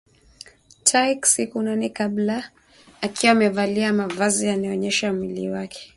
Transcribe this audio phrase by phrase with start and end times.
[0.87, 2.51] Tayc siku nane kabla
[3.01, 5.89] akiwa amevalia mavazi yanayoonyesha mwili wake